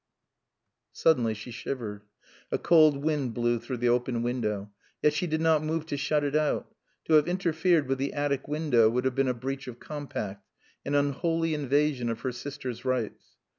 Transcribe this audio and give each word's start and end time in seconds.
Suddenly 0.93 1.35
she 1.35 1.51
shivered. 1.51 2.01
A 2.51 2.57
cold 2.57 3.03
wind 3.03 3.35
blew 3.35 3.59
through 3.59 3.77
the 3.77 3.89
open 3.89 4.23
window. 4.23 4.71
Yet 5.03 5.13
she 5.13 5.27
did 5.27 5.41
not 5.41 5.63
move 5.63 5.85
to 5.85 5.95
shut 5.95 6.23
it 6.23 6.35
out. 6.35 6.73
To 7.05 7.13
have 7.13 7.27
interfered 7.27 7.87
with 7.87 7.99
the 7.99 8.13
attic 8.13 8.47
window 8.47 8.89
would 8.89 9.05
have 9.05 9.13
been 9.13 9.27
a 9.27 9.35
breach 9.35 9.67
of 9.67 9.79
compact, 9.79 10.47
an 10.85 10.95
unholy 10.95 11.53
invasion 11.53 12.09
of 12.09 12.21
her 12.21 12.31
sister's 12.31 12.83
rights. 12.83 13.35